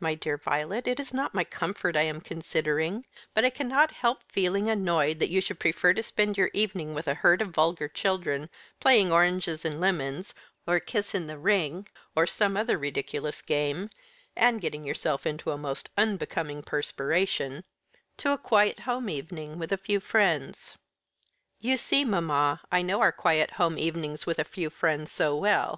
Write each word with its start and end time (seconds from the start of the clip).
"My 0.00 0.14
dear 0.14 0.38
Violet, 0.38 0.88
it 0.88 0.98
is 0.98 1.12
not 1.12 1.34
my 1.34 1.44
comfort 1.44 1.94
I 1.94 2.04
am 2.04 2.22
considering; 2.22 3.04
but 3.34 3.44
I 3.44 3.50
cannot 3.50 3.90
help 3.90 4.20
feeling 4.32 4.70
annoyed 4.70 5.18
that 5.18 5.28
you 5.28 5.42
should 5.42 5.58
prefer 5.60 5.92
to 5.92 6.02
spend 6.02 6.38
your 6.38 6.48
evening 6.54 6.94
with 6.94 7.06
a 7.06 7.12
herd 7.12 7.42
of 7.42 7.50
vulgar 7.50 7.86
children 7.86 8.48
playing 8.80 9.12
Oranges 9.12 9.62
and 9.62 9.78
Lemons, 9.78 10.32
or 10.66 10.80
Kiss 10.80 11.14
in 11.14 11.26
the 11.26 11.36
Ring, 11.36 11.86
or 12.14 12.26
some 12.26 12.56
other 12.56 12.78
ridiculous 12.78 13.42
game, 13.42 13.90
and 14.34 14.58
getting 14.58 14.86
yourself 14.86 15.26
into 15.26 15.50
a 15.50 15.58
most 15.58 15.90
unbecoming 15.98 16.62
perspiration 16.62 17.62
to 18.16 18.32
a 18.32 18.38
quiet 18.38 18.80
home 18.88 19.10
evening 19.10 19.58
with 19.58 19.70
a 19.70 19.76
few 19.76 20.00
friends." 20.00 20.78
"You 21.60 21.76
see, 21.76 22.06
mamma, 22.06 22.62
I 22.72 22.80
know 22.80 23.02
our 23.02 23.12
quiet 23.12 23.50
home 23.60 23.76
evenings 23.76 24.24
with 24.24 24.38
a 24.38 24.44
few 24.44 24.70
friends 24.70 25.12
so 25.12 25.36
well. 25.36 25.74